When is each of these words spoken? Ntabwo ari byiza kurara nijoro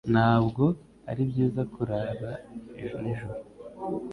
Ntabwo 0.13 0.63
ari 1.09 1.21
byiza 1.31 1.61
kurara 1.73 2.31
nijoro 3.01 3.39